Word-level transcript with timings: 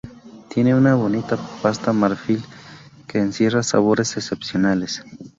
Tiene 0.49 0.73
una 0.73 0.95
bonita 0.95 1.37
pasta 1.61 1.93
marfil 1.93 2.43
que 3.07 3.19
encierra 3.19 3.61
sabores 3.61 4.17
excepcionales. 4.17 5.03